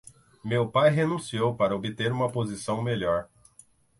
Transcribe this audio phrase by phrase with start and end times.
[0.43, 3.29] Meu pai renunciou para obter uma posição melhor.